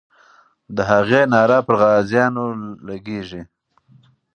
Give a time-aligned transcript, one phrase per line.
[0.75, 2.45] د هغې ناره پر غازیانو
[2.87, 3.41] لګي.